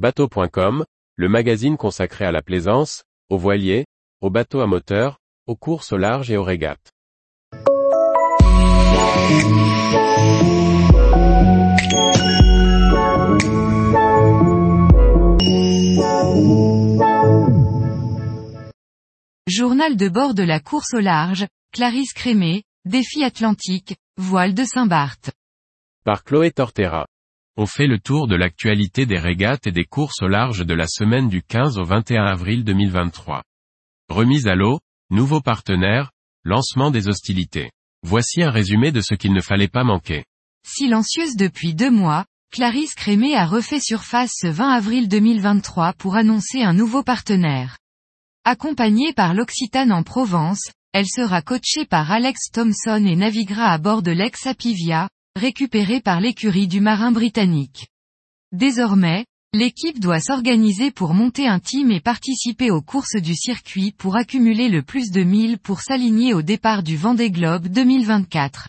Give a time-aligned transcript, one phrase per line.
[0.00, 3.84] Bateau.com, le magazine consacré à la plaisance, aux voiliers,
[4.22, 6.90] aux bateaux à moteur, aux courses au large et aux régates.
[19.46, 25.30] Journal de bord de la course au large, Clarisse Crémé, défi atlantique, voile de Saint-Barth.
[26.06, 27.06] Par Chloé Tortera.
[27.56, 30.86] On fait le tour de l'actualité des régates et des courses au large de la
[30.86, 33.42] semaine du 15 au 21 avril 2023.
[34.08, 36.12] Remise à l'eau, nouveaux partenaires,
[36.44, 37.70] lancement des hostilités.
[38.02, 40.24] Voici un résumé de ce qu'il ne fallait pas manquer.
[40.66, 46.62] Silencieuse depuis deux mois, Clarisse Crémé a refait surface ce 20 avril 2023 pour annoncer
[46.62, 47.78] un nouveau partenaire.
[48.44, 54.02] Accompagnée par l'Occitane en Provence, elle sera coachée par Alex Thompson et naviguera à bord
[54.02, 55.08] de l'ex-Apivia,
[55.40, 57.88] récupéré par l'écurie du marin britannique.
[58.52, 64.16] Désormais, l'équipe doit s'organiser pour monter un team et participer aux courses du circuit pour
[64.16, 68.68] accumuler le plus de 1000 pour s'aligner au départ du Vendée Globe 2024.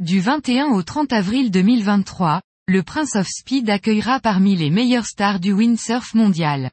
[0.00, 5.40] Du 21 au 30 avril 2023, le Prince of Speed accueillera parmi les meilleures stars
[5.40, 6.70] du windsurf mondial.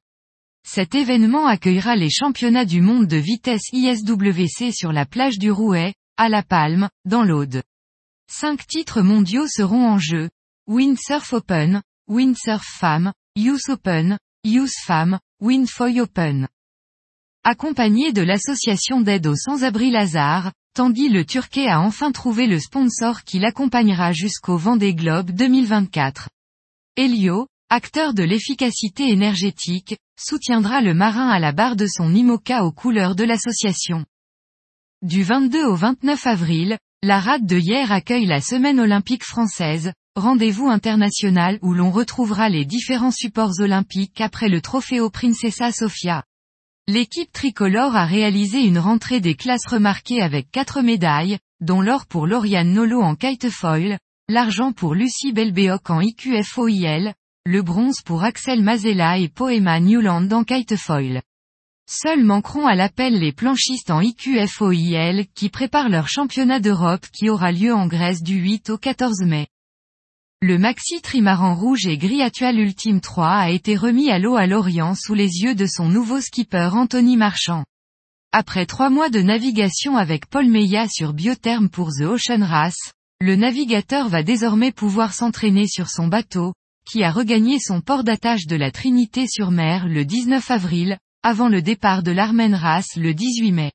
[0.66, 5.94] Cet événement accueillera les championnats du monde de vitesse ISWC sur la plage du Rouet,
[6.16, 7.64] à La Palme, dans l'Aude.
[8.30, 10.30] Cinq titres mondiaux seront en jeu.
[10.68, 16.48] Windsurf Open, Windsurf Femme, US Open, US Femme, Windfoy Open.
[17.44, 23.24] Accompagné de l'association d'aide aux sans-abri Lazare, Tanguy le Turquet a enfin trouvé le sponsor
[23.24, 26.30] qui l'accompagnera jusqu'au Vendée Globe 2024.
[26.96, 32.72] Helio, acteur de l'efficacité énergétique, soutiendra le marin à la barre de son IMOCA aux
[32.72, 34.06] couleurs de l'association.
[35.02, 40.70] Du 22 au 29 avril, la rade de hier accueille la Semaine olympique française, rendez-vous
[40.70, 46.24] international où l'on retrouvera les différents supports olympiques après le Trofeo Princesa Sofia.
[46.88, 52.26] L'équipe tricolore a réalisé une rentrée des classes remarquées avec quatre médailles, dont l'or pour
[52.26, 54.00] Lauriane Nolo en kitefoil,
[54.30, 57.14] l'argent pour Lucie Belbeoc en IQFOIL,
[57.46, 61.22] le bronze pour Axel Mazella et Poema Newland en kitefoil.
[61.90, 67.52] Seuls manqueront à l'appel les planchistes en IQFOIL qui préparent leur championnat d'Europe qui aura
[67.52, 69.48] lieu en Grèce du 8 au 14 mai.
[70.42, 74.48] Le maxi trimaran rouge et gris actuel Ultime 3 a été remis à l'eau à
[74.48, 77.66] Lorient sous les yeux de son nouveau skipper Anthony Marchand.
[78.32, 83.36] Après trois mois de navigation avec Paul Meillat sur Biotherm pour The Ocean Race, le
[83.36, 86.54] navigateur va désormais pouvoir s'entraîner sur son bateau,
[86.86, 92.04] qui a regagné son port d'attache de la Trinité-sur-Mer le 19 avril, avant le départ
[92.04, 93.72] de l'Armen Race le 18 mai.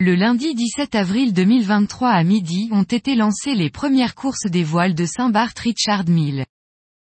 [0.00, 4.96] Le lundi 17 avril 2023 à midi ont été lancées les premières courses des voiles
[4.96, 6.46] de Saint-Barth Richard Mille.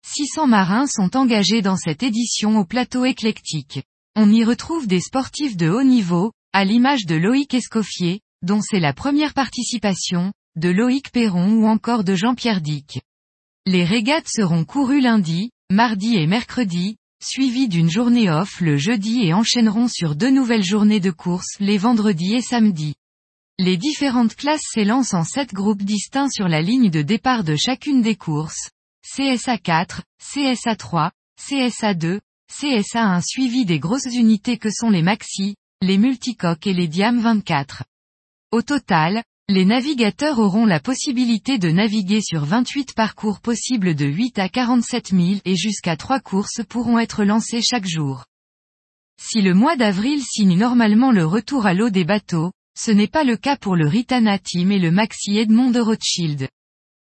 [0.06, 3.82] 600 marins sont engagés dans cette édition au plateau éclectique.
[4.14, 8.80] On y retrouve des sportifs de haut niveau, à l'image de Loïc Escoffier, dont c'est
[8.80, 13.00] la première participation, de Loïc Perron ou encore de Jean-Pierre Dick.
[13.66, 19.34] Les régates seront courues lundi, mardi et mercredi, suivies d'une journée off le jeudi et
[19.34, 22.94] enchaîneront sur deux nouvelles journées de course les vendredis et samedis.
[23.58, 28.00] Les différentes classes s'élancent en sept groupes distincts sur la ligne de départ de chacune
[28.00, 28.70] des courses.
[29.03, 32.20] CSA 4, CSA 3, CSA 2,
[32.50, 37.19] CSA 1 suivi des grosses unités que sont les maxi, les multicoques et les diam
[37.20, 37.84] 24.
[38.50, 44.38] Au total, les navigateurs auront la possibilité de naviguer sur 28 parcours possibles de 8
[44.38, 48.24] à 47 000 et jusqu'à 3 courses pourront être lancées chaque jour.
[49.20, 53.24] Si le mois d'avril signe normalement le retour à l'eau des bateaux, ce n'est pas
[53.24, 56.48] le cas pour le Ritana Team et le Maxi Edmond de Rothschild.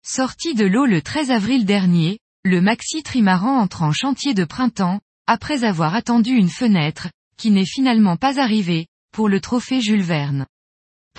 [0.05, 5.01] Sorti de l'eau le 13 avril dernier, le Maxi Trimaran entre en chantier de printemps,
[5.27, 10.45] après avoir attendu une fenêtre, qui n'est finalement pas arrivée, pour le trophée Jules Verne.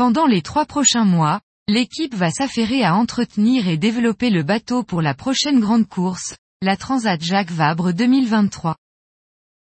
[0.00, 5.02] Pendant les trois prochains mois, l'équipe va s'affairer à entretenir et développer le bateau pour
[5.02, 8.76] la prochaine grande course, la Transat Jacques Vabre 2023.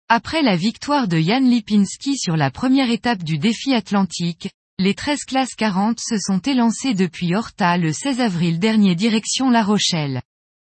[0.09, 4.49] Après la victoire de Jan Lipinski sur la première étape du défi atlantique,
[4.79, 9.65] les 13 classes 40 se sont élancées depuis Horta le 16 avril dernier direction La
[9.65, 10.23] Rochelle.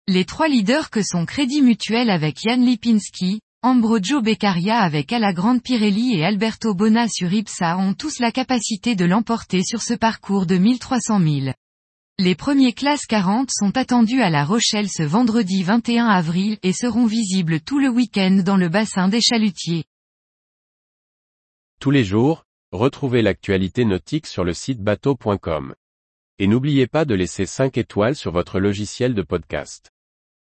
[0.07, 6.15] Les trois leaders que sont Crédit Mutuel avec Jan Lipinski, Ambrogio Beccaria avec Alagrande Pirelli
[6.15, 10.57] et Alberto Bona sur Ipsa ont tous la capacité de l'emporter sur ce parcours de
[10.59, 11.53] 1300 000.
[12.21, 17.07] Les premiers classes 40 sont attendus à La Rochelle ce vendredi 21 avril et seront
[17.07, 19.87] visibles tout le week-end dans le bassin des chalutiers.
[21.81, 25.75] Tous les jours, retrouvez l'actualité nautique sur le site bateau.com.
[26.39, 29.91] Et n'oubliez pas de laisser 5 étoiles sur votre logiciel de podcast.